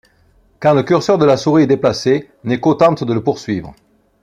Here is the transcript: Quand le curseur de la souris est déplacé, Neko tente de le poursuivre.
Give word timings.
Quand 0.59 0.73
le 0.73 0.81
curseur 0.81 1.19
de 1.19 1.25
la 1.25 1.37
souris 1.37 1.61
est 1.65 1.67
déplacé, 1.67 2.31
Neko 2.43 2.73
tente 2.73 3.03
de 3.03 3.13
le 3.13 3.21
poursuivre. 3.23 3.75